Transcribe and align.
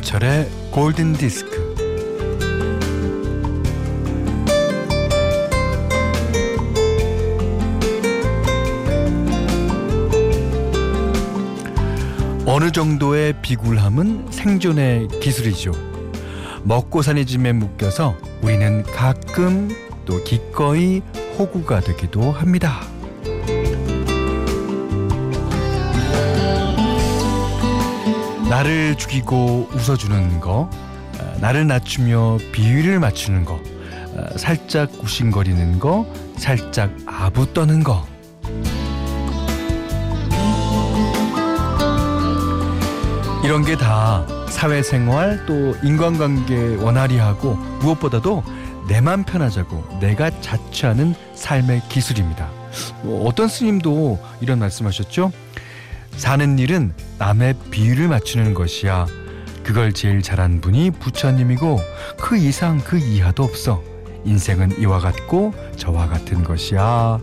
김현철의 0.00 0.48
골든 0.70 1.12
디스크. 1.14 1.74
어느 12.46 12.70
정도의 12.72 13.34
비굴함은 13.42 14.28
생존의 14.30 15.08
기술이죠. 15.20 15.72
먹고 16.62 17.02
사는 17.02 17.24
짐에 17.24 17.52
묶여서 17.52 18.16
우리는 18.42 18.82
가끔 18.82 19.68
또 20.04 20.22
기꺼이 20.24 21.02
호구가 21.38 21.80
되기도 21.80 22.32
합니다. 22.32 22.89
나를 28.50 28.96
죽이고 28.96 29.68
웃어주는 29.72 30.40
거, 30.40 30.68
아, 31.20 31.38
나를 31.40 31.68
낮추며 31.68 32.38
비위를 32.50 32.98
맞추는 32.98 33.44
거, 33.44 33.60
아, 34.16 34.36
살짝 34.36 34.90
구신거리는 34.98 35.78
거, 35.78 36.04
살짝 36.36 36.90
아부 37.06 37.54
떠는 37.54 37.84
거. 37.84 38.04
이런 43.44 43.64
게 43.64 43.76
다 43.76 44.26
사회생활 44.48 45.46
또 45.46 45.74
인간관계 45.84 46.76
원활히 46.82 47.18
하고 47.18 47.54
무엇보다도 47.80 48.42
내맘 48.88 49.22
편하자고 49.24 49.98
내가 50.00 50.30
자취하는 50.40 51.14
삶의 51.34 51.82
기술입니다. 51.88 52.50
뭐 53.02 53.26
어떤 53.28 53.46
스님도 53.48 54.18
이런 54.40 54.58
말씀하셨죠? 54.58 55.30
사는 56.16 56.58
일은 56.58 56.92
남의 57.18 57.54
비위를 57.70 58.08
맞추는 58.08 58.54
것이야. 58.54 59.06
그걸 59.62 59.92
제일 59.92 60.22
잘한 60.22 60.60
분이 60.60 60.92
부처님이고 60.92 61.80
그 62.18 62.36
이상 62.36 62.78
그 62.78 62.98
이하도 62.98 63.42
없어. 63.44 63.82
인생은 64.24 64.80
이와 64.80 64.98
같고 65.00 65.54
저와 65.76 66.08
같은 66.08 66.44
것이야. 66.44 67.20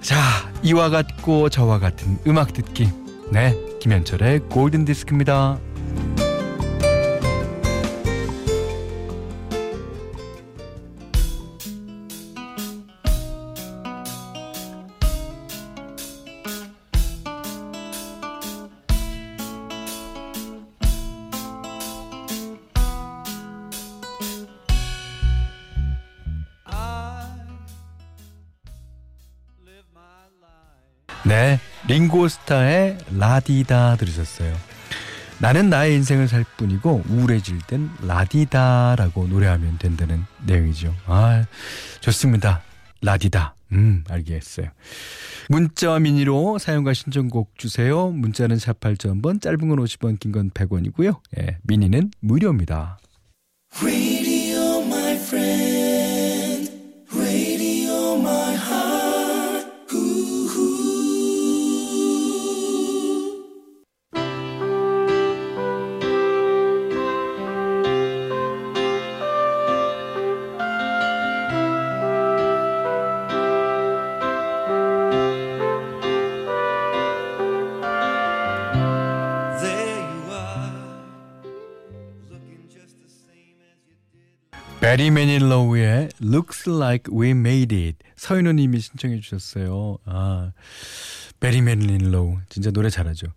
자, 0.00 0.16
이와 0.62 0.90
같고 0.90 1.48
저와 1.48 1.78
같은 1.78 2.18
음악 2.26 2.52
듣기. 2.52 2.90
네, 3.32 3.56
김현철의 3.80 4.40
골든 4.50 4.84
디스크입니다. 4.84 5.58
네, 31.26 31.60
링고스타의 31.86 32.98
라디다 33.16 33.96
들으셨어요. 33.96 34.54
나는 35.38 35.70
나의 35.70 35.94
인생을 35.94 36.28
살 36.28 36.44
뿐이고 36.56 37.02
우울해질 37.08 37.58
땐 37.66 37.90
라디다라고 38.02 39.26
노래하면 39.28 39.78
된다는 39.78 40.24
내용이죠. 40.44 40.94
아, 41.06 41.44
좋습니다. 42.00 42.62
라디다. 43.02 43.54
음, 43.72 44.04
알겠어요. 44.08 44.66
문자와 45.48 46.00
미니로 46.00 46.58
사용과 46.58 46.92
신청곡 46.92 47.52
주세요. 47.56 48.08
문자는 48.10 48.58
샵 48.58 48.78
8000번, 48.80 49.40
짧은 49.40 49.58
건 49.68 49.78
50원, 49.78 50.18
긴 50.20 50.32
건 50.32 50.50
100원이고요. 50.50 51.20
예, 51.38 51.58
미니는 51.62 52.10
무료입니다. 52.20 52.98
Radio, 53.80 54.82
베리 84.90 85.12
매닐로우의 85.12 86.08
Looks 86.20 86.68
Like 86.68 87.16
We 87.16 87.30
Made 87.30 87.78
It 87.80 87.98
서인호 88.16 88.50
님이 88.50 88.80
신청해 88.80 89.20
주셨어요. 89.20 89.98
아, 90.04 90.50
베리 91.38 91.62
매닐로우 91.62 92.38
진짜 92.48 92.72
노래 92.72 92.90
잘하죠. 92.90 93.28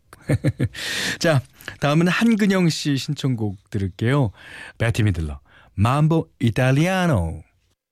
자, 1.19 1.43
다음은 1.79 2.07
한근영 2.07 2.69
씨 2.69 2.97
신청곡 2.97 3.69
들을게요. 3.69 4.31
베티 4.79 5.03
미들러 5.03 5.41
Mambo 5.77 6.25
Italiano 6.41 7.43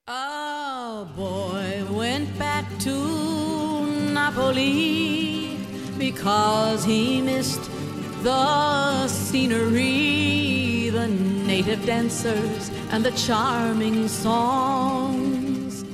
A 0.09 1.05
boy 1.15 1.83
went 1.95 2.35
back 2.39 2.65
to 2.79 3.85
Napoli 4.11 5.55
because 5.99 6.83
he 6.83 7.21
missed 7.21 7.69
the 8.23 9.07
scenery, 9.07 10.80
the 10.91 11.07
native 11.07 11.85
dancers 11.85 12.69
and 12.91 13.03
the 13.03 13.11
charming 13.15 14.07
songs. 14.07 15.85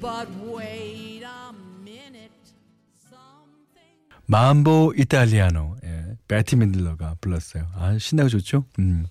But 0.00 0.28
wait 0.44 1.22
a 1.22 1.52
minute, 1.84 2.32
something. 3.08 4.18
mambo 4.26 4.92
이탈리아노. 4.96 5.76
예, 5.84 6.16
베티 6.26 6.56
민들러가 6.56 7.16
불렀어요. 7.20 7.68
아, 7.74 7.96
신나고 7.98 8.28
좋죠? 8.30 8.64
음. 8.80 9.06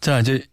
자, 0.00 0.20
이제 0.20 0.46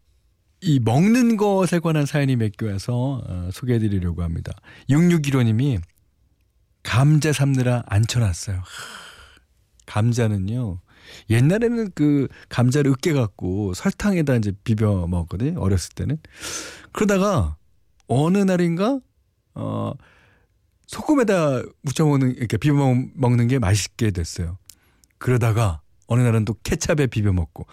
이 0.59 0.79
먹는 0.79 1.37
것에 1.37 1.79
관한 1.79 2.05
사연이 2.05 2.35
몇개 2.35 2.65
와서 2.65 3.21
어, 3.25 3.49
소개해 3.51 3.79
드리려고 3.79 4.23
합니다. 4.23 4.53
6615님이 4.89 5.81
감자 6.83 7.31
삶느라 7.31 7.83
앉혀놨어요. 7.87 8.61
감자는요, 9.85 10.79
옛날에는 11.29 11.91
그 11.95 12.27
감자를 12.49 12.91
으깨 12.91 13.13
갖고 13.13 13.73
설탕에다 13.73 14.35
이제 14.35 14.51
비벼 14.63 15.07
먹었거든요. 15.07 15.59
어렸을 15.59 15.93
때는. 15.95 16.17
그러다가 16.91 17.57
어느 18.07 18.37
날인가 18.37 18.99
어 19.55 19.93
소금에다 20.87 21.61
묻혀 21.81 22.05
먹는 22.05 22.35
이렇게 22.35 22.57
비벼 22.57 22.75
먹는 23.15 23.47
게 23.47 23.59
맛있게 23.59 24.11
됐어요. 24.11 24.57
그러다가 25.17 25.81
어느 26.07 26.21
날은 26.21 26.45
또 26.45 26.55
케찹에 26.63 27.07
비벼 27.07 27.33
먹고 27.33 27.65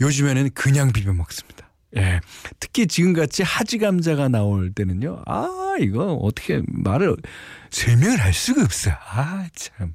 요즘에는 0.00 0.50
그냥 0.54 0.92
비벼 0.92 1.12
먹습니다. 1.12 1.70
예. 1.96 2.20
특히 2.58 2.86
지금같이 2.86 3.42
하지 3.42 3.78
감자가 3.78 4.28
나올 4.28 4.72
때는요. 4.72 5.22
아, 5.26 5.76
이거 5.78 6.14
어떻게 6.14 6.62
말을 6.66 7.16
설명을 7.70 8.20
할 8.20 8.32
수가 8.32 8.62
없어요. 8.62 8.94
아, 8.98 9.46
참. 9.54 9.94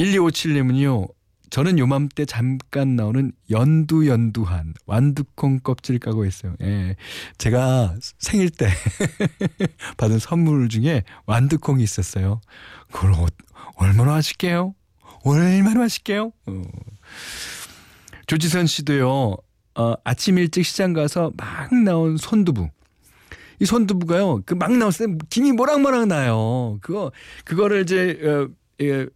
1257님은요. 0.00 1.08
저는 1.50 1.78
요맘때 1.80 2.26
잠깐 2.26 2.94
나오는 2.94 3.32
연두연두한 3.50 4.74
완두콩 4.86 5.58
껍질 5.60 5.98
까고 5.98 6.24
있어요. 6.24 6.54
예. 6.62 6.94
제가 7.38 7.96
생일 8.18 8.50
때 8.50 8.68
받은 9.98 10.20
선물 10.20 10.68
중에 10.68 11.02
완두콩이 11.26 11.82
있었어요. 11.82 12.40
그걸 12.92 13.12
어, 13.14 13.26
얼마나 13.76 14.12
맛있게요? 14.12 14.74
얼마나 15.24 15.80
맛있게요? 15.80 16.32
어. 16.46 16.62
조지선 18.26 18.66
씨도요. 18.68 19.36
어, 19.74 19.94
아침 20.04 20.38
일찍 20.38 20.64
시장 20.64 20.92
가서 20.92 21.32
막 21.36 21.74
나온 21.74 22.16
손두부. 22.16 22.68
이 23.58 23.66
손두부가요. 23.66 24.42
그 24.46 24.54
막 24.54 24.72
나왔을 24.72 25.08
때 25.08 25.26
김이 25.30 25.52
모락모락 25.52 26.06
나요. 26.06 26.78
그거 26.80 27.10
그거를 27.44 27.82
이제 27.82 28.18
어, 28.24 28.48
예, 28.82 29.06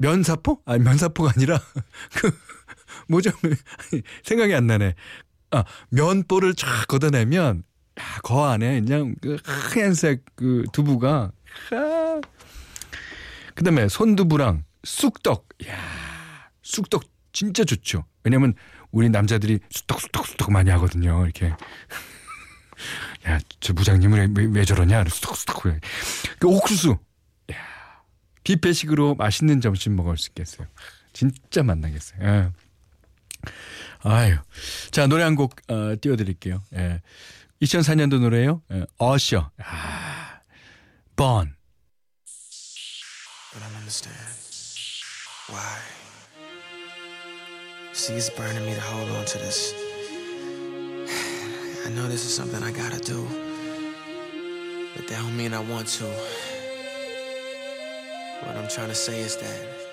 면사포? 0.00 0.62
아니 0.64 0.82
면사포가 0.82 1.32
아니라 1.36 1.60
그 2.16 2.36
뭐죠? 3.08 3.30
생각이 4.24 4.54
안 4.54 4.66
나네. 4.66 4.94
아 5.50 5.64
면보를 5.90 6.54
쫙 6.54 6.86
걷어내면 6.88 7.64
야, 7.98 8.04
거 8.22 8.48
안에 8.48 8.80
그냥 8.80 9.14
그 9.20 9.36
하얀색 9.44 10.24
그 10.36 10.64
두부가 10.72 11.32
아. 11.72 12.20
그다음에 13.54 13.88
손두부랑 13.88 14.64
쑥떡. 14.84 15.48
야 15.68 15.78
쑥떡 16.62 17.04
진짜 17.32 17.64
좋죠. 17.64 18.04
왜냐면 18.24 18.54
우리 18.90 19.08
남자들이 19.08 19.60
쑥떡 19.70 20.26
쑥떡 20.26 20.52
많이 20.52 20.70
하거든요. 20.70 21.22
이렇게. 21.24 21.54
야, 23.28 23.38
저 23.60 23.72
부장님은 23.74 24.34
왜, 24.36 24.48
왜 24.50 24.64
저러냐? 24.64 25.04
쑥떡쑥떡. 25.04 25.80
그 26.38 26.48
옥수수. 26.48 26.96
뷔페식으로 28.44 29.14
맛있는 29.16 29.60
점심 29.60 29.96
먹을 29.96 30.16
수 30.16 30.28
있겠어요. 30.30 30.66
진짜 31.12 31.62
만나겠어요. 31.62 32.22
예. 32.22 32.50
아유. 34.02 34.36
자, 34.90 35.06
노래 35.06 35.24
한곡 35.24 35.56
어, 35.68 35.94
띄워드릴게요. 36.00 36.62
예. 36.76 37.02
2004년도 37.62 38.20
노래요. 38.20 38.62
예. 38.72 38.86
어셔. 38.98 39.50
아, 39.58 40.40
Born. 41.16 41.54
But 43.52 43.62
I 43.62 43.78
understand 43.78 44.16
why. 45.50 45.78
See, 47.92 48.14
it's 48.14 48.30
burning 48.30 48.64
me 48.64 48.74
to 48.74 48.80
hold 48.80 49.10
on 49.10 49.24
to 49.26 49.38
this. 49.38 49.74
I 51.84 51.90
know 51.90 52.06
this 52.08 52.24
is 52.24 52.32
something 52.32 52.62
I 52.62 52.70
gotta 52.70 53.00
do. 53.00 53.26
But 54.96 55.08
that 55.08 55.18
don't 55.18 55.36
mean 55.36 55.52
I 55.52 55.60
want 55.60 55.88
to. 55.98 56.06
What 58.42 58.56
I'm 58.56 58.68
trying 58.68 58.88
to 58.88 58.94
say 58.94 59.20
is 59.20 59.36
that 59.38 59.90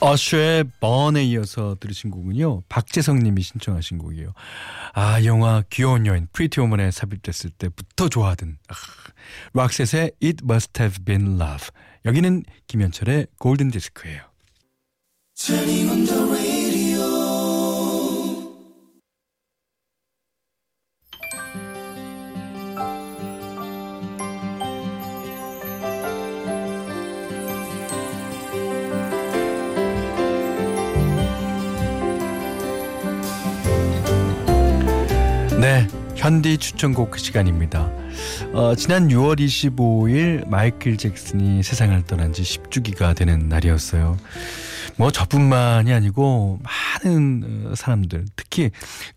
어셔의 0.00 0.64
Burn에 0.80 1.22
이어서 1.24 1.76
들으신 1.78 2.10
곡은요. 2.10 2.62
박재성 2.68 3.18
님이 3.18 3.42
신청하신 3.42 3.98
곡이에요. 3.98 4.32
아, 4.94 5.22
영화 5.24 5.62
귀여운 5.68 6.06
여인 6.06 6.26
Pretty 6.32 6.58
Woman에 6.60 6.90
삽입됐을 6.90 7.50
때부터 7.50 8.08
좋아하던 8.08 8.56
아, 8.68 8.74
락셋의 9.52 10.12
It 10.22 10.38
Must 10.42 10.82
Have 10.82 11.04
Been 11.04 11.38
Love. 11.40 11.68
여기는 12.06 12.44
김현철의 12.66 13.26
골든 13.38 13.70
디스크예요. 13.70 14.22
네, 36.30 36.36
현디 36.36 36.58
추천곡 36.58 37.18
시간입니다. 37.18 37.90
어, 38.52 38.76
지난 38.76 39.08
6월 39.08 39.40
25일 39.40 40.48
마이클 40.48 40.96
잭슨이 40.96 41.64
세상을 41.64 42.00
떠난 42.04 42.32
지 42.32 42.42
10주기가 42.42 43.16
되는 43.16 43.48
날이었어요. 43.48 44.16
뭐 44.96 45.10
저뿐만이 45.10 45.92
아니고 45.92 46.60
많은 46.62 47.66
어, 47.66 47.74
사람들, 47.74 48.26
특히 48.36 48.70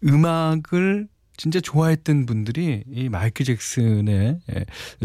음악을 0.04 1.07
진짜 1.38 1.60
좋아했던 1.60 2.25
분들이 2.25 2.83
이 2.92 3.10
마이클 3.10 3.45
잭슨의 3.45 4.39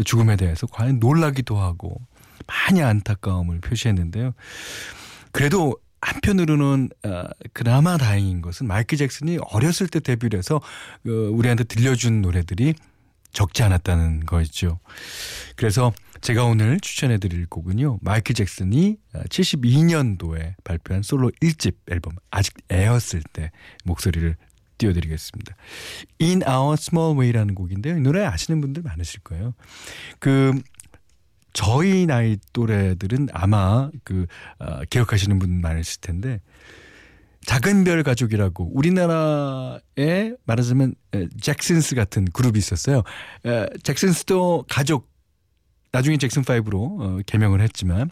죽음에 0.03 0.35
대해서 0.35 0.65
과연 0.65 0.97
놀라기도 0.99 1.57
하고 1.57 1.95
많이 2.47 2.81
안타까움을 2.81 3.61
표시했는데요. 3.61 4.33
그래도 5.31 5.77
한편으로는 6.01 6.89
어, 7.05 7.23
그나마 7.53 7.97
다행인 7.97 8.41
것은 8.41 8.67
마이클 8.67 8.97
잭슨이 8.97 9.39
어렸을 9.51 9.87
때 9.87 9.99
데뷔를 9.99 10.39
해서 10.39 10.57
어, 10.57 11.09
우리한테 11.09 11.63
들려준 11.63 12.21
노래들이 12.21 12.73
적지 13.31 13.63
않았다는 13.63 14.25
거였죠. 14.25 14.79
그래서 15.55 15.93
제가 16.21 16.45
오늘 16.45 16.79
추천해 16.79 17.17
드릴 17.17 17.45
곡은요. 17.45 17.99
마이클 18.01 18.33
잭슨이 18.33 18.97
72년도에 19.13 20.55
발표한 20.63 21.03
솔로 21.03 21.31
1집 21.41 21.75
앨범 21.91 22.13
아직 22.31 22.55
애였을 22.71 23.21
때 23.31 23.51
목소리를 23.85 24.35
띄워드리겠습니다. 24.79 25.55
In 26.21 26.41
Our 26.47 26.73
Small 26.73 27.17
Way라는 27.17 27.53
곡인데요. 27.53 27.97
이 27.97 28.01
노래 28.01 28.23
아시는 28.23 28.61
분들 28.61 28.81
많으실 28.83 29.19
거예요. 29.21 29.53
그 30.19 30.59
저희 31.59 32.05
나이 32.05 32.37
또래들은 32.53 33.27
아마 33.33 33.91
그 34.05 34.27
어, 34.59 34.79
기억하시는 34.89 35.39
분 35.39 35.59
많으실 35.59 35.99
텐데 35.99 36.39
작은 37.45 37.83
별 37.83 38.01
가족이라고 38.01 38.71
우리나라에 38.73 40.35
말하자면 40.45 40.95
잭슨스 41.41 41.95
같은 41.95 42.23
그룹이 42.31 42.57
있었어요. 42.57 43.03
에, 43.45 43.65
잭슨스도 43.83 44.67
가족 44.69 45.11
나중에 45.91 46.15
잭슨 46.15 46.43
5로 46.43 47.01
어, 47.01 47.19
개명을 47.25 47.59
했지만 47.59 48.09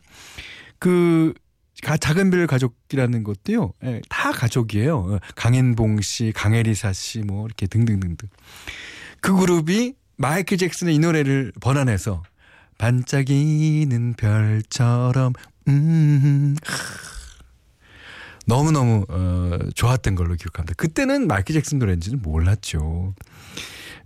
그 0.77 1.33
작은 1.81 2.31
별 2.31 2.47
가족이라는 2.47 3.23
것도요. 3.23 3.71
에, 3.81 4.01
다 4.09 4.33
가족이에요. 4.33 4.97
어, 4.97 5.19
강현봉 5.37 6.01
씨, 6.01 6.33
강혜리사 6.35 6.91
씨 6.91 7.21
뭐 7.21 7.45
이렇게 7.45 7.65
등등등등. 7.65 8.27
그 9.21 9.33
그룹이 9.33 9.93
마이클 10.17 10.57
잭슨의 10.57 10.95
이 10.95 10.99
노래를 10.99 11.53
번안해서 11.61 12.23
반짝이는 12.77 14.13
별처럼 14.13 15.33
음 15.67 16.55
너무너무 18.45 19.05
어, 19.09 19.57
좋았던 19.75 20.15
걸로 20.15 20.35
기억합니다. 20.35 20.73
그때는 20.75 21.27
마이클 21.27 21.53
잭슨 21.53 21.79
노래인지는 21.79 22.21
몰랐죠. 22.21 23.13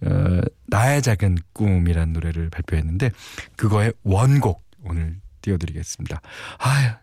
어, 0.03 0.41
나의 0.68 1.01
작은 1.03 1.38
꿈이라는 1.53 2.13
노래를 2.13 2.50
발표했는데 2.50 3.12
그거의 3.56 3.94
원곡 4.03 4.63
오늘 4.83 5.18
띄워드리겠습니다. 5.41 6.21
아, 6.57 7.00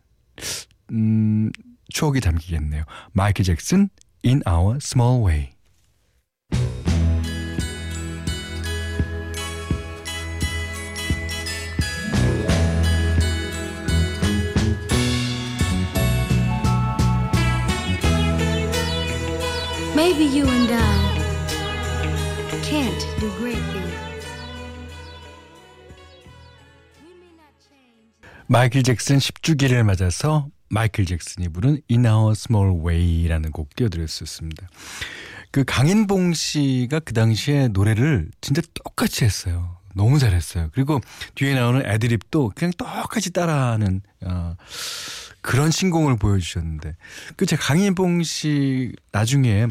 음, 0.90 1.50
추억이 1.88 2.20
담기겠네요. 2.20 2.84
마이클 3.12 3.44
잭슨 3.44 3.88
In 4.24 4.42
Our 4.48 4.78
Small 4.82 5.24
Way. 5.24 5.50
Maybe 20.18 20.36
you 20.36 20.48
and 20.48 20.74
I 20.74 21.18
can't 22.62 23.06
do 23.20 23.30
great 23.38 23.62
things. 23.70 24.26
마이클 28.48 28.82
잭슨 28.82 29.18
10주기를 29.18 29.84
맞아서 29.84 30.48
마이클 30.70 31.06
잭슨이 31.06 31.50
부른 31.50 31.82
In 31.88 32.04
Our 32.04 32.32
Small 32.32 32.80
Way라는 32.84 33.52
곡 33.52 33.76
띄워드렸었습니다. 33.76 34.66
그 35.52 35.62
강인봉 35.64 36.34
씨가 36.34 36.98
그 36.98 37.14
당시에 37.14 37.68
노래를 37.68 38.28
진짜 38.40 38.60
똑같이 38.75 39.25
했어요. 39.25 39.76
너무 39.94 40.18
잘했어요. 40.18 40.70
그리고 40.72 41.00
뒤에 41.37 41.54
나오는 41.54 41.87
애드립도 41.87 42.54
그냥 42.56 42.72
똑같이 42.76 43.32
따라하는 43.32 44.02
어, 44.22 44.56
그런 45.40 45.71
신공을 45.71 46.16
보여주셨는데 46.16 46.97
그 47.37 47.47
제 47.47 47.57
강인봉 47.57 48.23
씨 48.23 48.92
나중에 49.12 49.68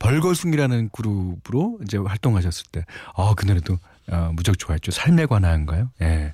벌거숭이라는 0.00 0.88
그룹으로 0.92 1.78
이제 1.84 1.98
활동하셨을 1.98 2.66
때, 2.72 2.84
어, 3.14 3.34
그 3.34 3.44
노래도 3.46 3.78
어, 4.10 4.30
무척 4.34 4.58
좋아했죠. 4.58 4.90
삶에 4.90 5.26
관한가요? 5.26 5.90
예. 6.00 6.32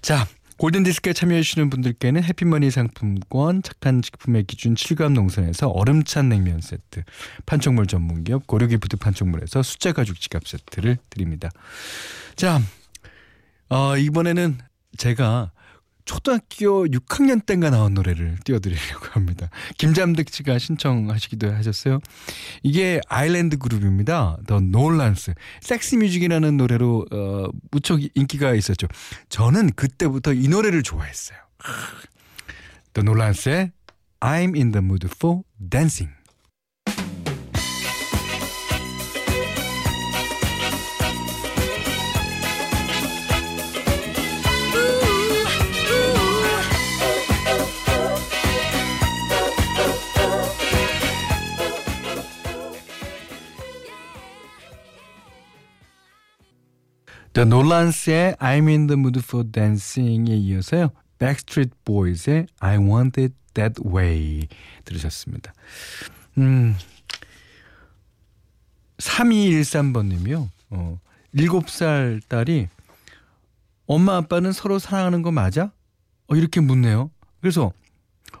자, 0.00 0.26
골든디스크에 0.58 1.12
참여해주시는 1.12 1.68
분들께는 1.70 2.22
해피머니 2.22 2.70
상품권, 2.70 3.62
착한 3.62 4.00
식품의 4.02 4.44
기준 4.44 4.74
7감 4.74 5.12
농선에서 5.12 5.68
얼음찬 5.68 6.28
냉면 6.28 6.60
세트, 6.60 7.02
판촉물 7.46 7.88
전문기업 7.88 8.46
고려기프트 8.46 8.96
판촉물에서 8.98 9.62
숫자 9.64 9.92
가죽 9.92 10.20
지갑 10.20 10.46
세트를 10.46 10.98
드립니다. 11.10 11.50
자, 12.36 12.60
어, 13.68 13.96
이번에는 13.96 14.58
제가 14.96 15.50
초등학교 16.04 16.84
6학년 16.86 17.44
때인가 17.44 17.70
나온 17.70 17.94
노래를 17.94 18.36
띄워드리려고 18.44 19.06
합니다. 19.12 19.48
김잠득 19.78 20.28
씨가 20.30 20.58
신청하시기도 20.58 21.52
하셨어요. 21.52 22.00
이게 22.62 23.00
아일랜드 23.08 23.56
그룹입니다. 23.56 24.38
더 24.46 24.60
놀란스. 24.60 25.34
섹시 25.60 25.96
뮤직이라는 25.96 26.56
노래로 26.56 27.06
어, 27.10 27.46
무척 27.70 28.00
인기가 28.14 28.54
있었죠. 28.54 28.86
저는 29.28 29.72
그때부터 29.72 30.34
이 30.34 30.48
노래를 30.48 30.82
좋아했어요. 30.82 31.38
더 32.92 33.02
놀란스의 33.02 33.72
I'm 34.20 34.54
in 34.54 34.72
the 34.72 34.84
mood 34.84 35.06
for 35.06 35.42
dancing. 35.58 36.12
The 57.44 57.50
Nolans의 57.50 58.36
I'm 58.38 58.68
in 58.68 58.86
the 58.86 58.98
mood 58.98 59.20
for 59.22 59.44
dancing에 59.44 60.34
이어서요. 60.34 60.88
Backstreet 61.18 61.72
Boys의 61.84 62.46
I 62.58 62.78
want 62.78 63.20
it 63.20 63.34
that 63.52 63.82
way 63.84 64.48
들으셨습니다. 64.86 65.52
음, 66.38 66.74
3213번 68.96 70.06
님이요. 70.06 70.48
어, 70.70 70.98
7살 71.34 72.22
딸이 72.28 72.68
엄마 73.86 74.16
아빠는 74.16 74.52
서로 74.52 74.78
사랑하는 74.78 75.20
거 75.20 75.30
맞아? 75.30 75.70
어, 76.28 76.36
이렇게 76.36 76.62
묻네요. 76.62 77.10
그래서 77.42 77.72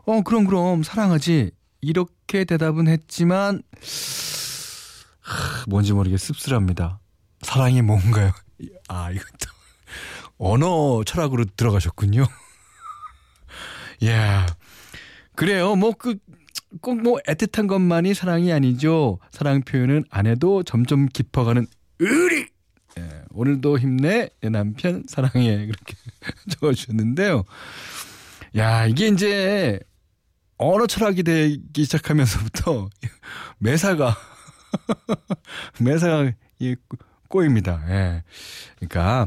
어 0.06 0.22
그럼 0.22 0.46
그럼 0.46 0.82
사랑하지 0.82 1.50
이렇게 1.82 2.44
대답은 2.46 2.88
했지만 2.88 3.60
하, 5.20 5.64
뭔지 5.68 5.92
모르게 5.92 6.16
씁쓸합니다. 6.16 7.00
사랑이 7.42 7.82
뭔가요? 7.82 8.32
아 8.88 9.10
이것도 9.10 9.50
언어 10.38 11.02
철학으로 11.04 11.44
들어가셨군요. 11.56 12.24
야 14.06 14.46
그래요. 15.34 15.74
뭐 15.76 15.92
그 15.92 16.16
꼭 16.80 17.00
뭐 17.00 17.18
애틋한 17.28 17.68
것만이 17.68 18.14
사랑이 18.14 18.52
아니죠. 18.52 19.20
사랑 19.30 19.62
표현은 19.62 20.04
안 20.10 20.26
해도 20.26 20.62
점점 20.64 21.06
깊어가는 21.06 21.66
의리. 22.00 22.48
예, 22.98 23.22
오늘도 23.30 23.78
힘내 23.78 24.28
내 24.40 24.48
남편 24.48 25.04
사랑해 25.08 25.66
그렇게 25.66 25.94
적어주셨는데요. 26.50 27.44
야 28.56 28.86
이게 28.86 29.06
이제 29.08 29.78
언어 30.56 30.86
철학이 30.86 31.22
되기 31.22 31.84
시작하면서부터 31.84 32.88
매사가 33.58 34.16
매사가 35.80 36.32
예, 36.62 36.76
꼬입니다. 37.34 37.82
예. 37.88 38.22
그러니까 38.76 39.26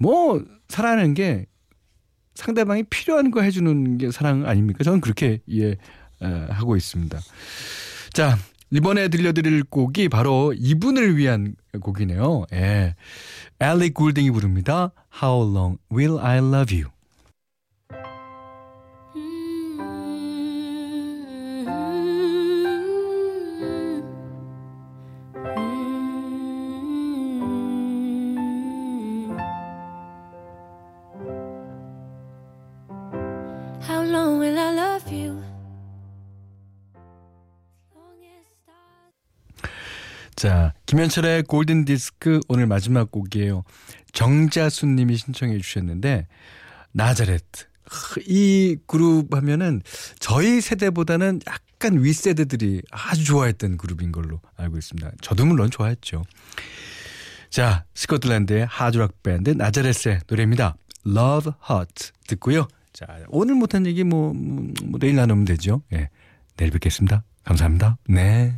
뭐 0.00 0.44
사랑하는 0.68 1.14
게 1.14 1.46
상대방이 2.34 2.82
필요한 2.90 3.30
거 3.30 3.40
해주는 3.40 3.98
게 3.98 4.10
사랑 4.10 4.48
아닙니까? 4.48 4.82
저는 4.82 5.00
그렇게 5.00 5.38
이해하고 5.46 6.76
있습니다. 6.76 7.20
자, 8.12 8.36
이번에 8.72 9.06
들려드릴 9.06 9.62
곡이 9.62 10.08
바로 10.08 10.52
이분을 10.56 11.16
위한 11.16 11.54
곡이네요. 11.80 12.46
예. 12.52 12.96
엘리 13.60 13.90
굴딩이 13.90 14.32
부릅니다. 14.32 14.90
How 15.22 15.48
long 15.48 15.78
will 15.92 16.18
I 16.18 16.38
love 16.38 16.76
you? 16.76 16.90
자, 40.40 40.72
김현철의 40.86 41.42
골든 41.42 41.84
디스크 41.84 42.40
오늘 42.48 42.66
마지막 42.66 43.10
곡이에요. 43.10 43.62
정자수 44.14 44.86
님이 44.86 45.18
신청해 45.18 45.58
주셨는데 45.58 46.28
나자레트. 46.92 47.66
이 48.26 48.78
그룹 48.86 49.34
하면은 49.34 49.82
저희 50.18 50.62
세대보다는 50.62 51.40
약간 51.46 52.02
윗세대들이 52.02 52.80
아주 52.90 53.26
좋아했던 53.26 53.76
그룹인 53.76 54.12
걸로 54.12 54.40
알고 54.56 54.78
있습니다. 54.78 55.10
저도 55.20 55.44
물론 55.44 55.68
좋아했죠. 55.70 56.24
자, 57.50 57.84
스코틀랜드의 57.94 58.64
하드락 58.64 59.22
밴드 59.22 59.50
나자레스의 59.50 60.20
노래입니다. 60.26 60.74
Love 61.06 61.52
Hurt 61.68 62.12
듣고요. 62.28 62.66
자, 62.94 63.06
오늘 63.28 63.56
못한 63.56 63.84
얘기 63.84 64.04
뭐, 64.04 64.32
뭐, 64.32 64.64
뭐 64.84 64.98
내일 64.98 65.16
나누면 65.16 65.44
되죠. 65.44 65.82
예. 65.92 66.08
내일 66.56 66.70
뵙겠습니다. 66.70 67.24
감사합니다. 67.44 67.98
네. 68.08 68.54